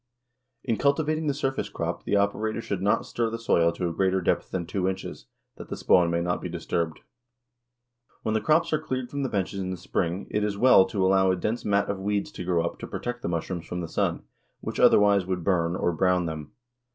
In 0.63 0.77
cultivating 0.77 1.27
the 1.27 1.33
surface 1.35 1.69
crop 1.69 2.05
the 2.05 2.15
operator 2.15 2.59
should 2.59 2.81
not 2.81 3.05
stir 3.05 3.29
the 3.29 3.37
soil 3.37 3.71
to 3.73 3.87
a 3.87 3.93
greater 3.93 4.19
depth 4.19 4.49
than 4.49 4.65
two 4.65 4.87
inches, 4.89 5.27
that 5.57 5.69
the 5.69 5.77
spawn 5.77 6.09
may 6.09 6.21
not 6.21 6.41
be 6.41 6.49
disturbed. 6.49 7.01
When 8.23 8.33
the 8.33 8.41
crops 8.41 8.73
are 8.73 8.81
cleared 8.81 9.11
from 9.11 9.21
the 9.21 9.29
benches 9.29 9.59
in 9.59 9.69
the 9.69 9.77
spring 9.77 10.25
it 10.31 10.43
is 10.43 10.57
well 10.57 10.85
to 10.85 11.05
allow 11.05 11.29
a 11.29 11.35
dense 11.35 11.63
mat 11.63 11.87
of 11.87 11.99
weeds 11.99 12.31
to 12.31 12.43
grow 12.43 12.65
up 12.65 12.79
to 12.79 12.87
protect 12.87 13.21
the 13.21 13.29
mushrooms 13.29 13.67
from 13.67 13.81
the 13.81 13.87
sun, 13.87 14.23
which, 14.59 14.79
otherwise, 14.79 15.27
would 15.27 15.43
"burn" 15.43 15.75
or 15.75 15.91
brown 15.91 16.25
them. 16.25 16.53